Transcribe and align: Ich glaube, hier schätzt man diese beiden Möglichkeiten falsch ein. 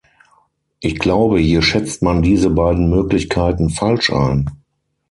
Ich 0.79 0.97
glaube, 0.97 1.37
hier 1.37 1.61
schätzt 1.61 2.01
man 2.01 2.23
diese 2.23 2.49
beiden 2.49 2.89
Möglichkeiten 2.89 3.69
falsch 3.69 4.11
ein. 4.11 4.49